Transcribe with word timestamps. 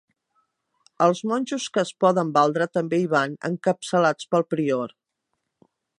Els 1.05 1.19
monjos 1.31 1.67
que 1.75 1.83
es 1.83 1.91
poden 2.05 2.31
valdre 2.39 2.69
també 2.79 3.03
hi 3.03 3.07
van, 3.13 3.35
encapçalats 3.51 4.29
pel 4.33 4.47
prior. 4.55 4.97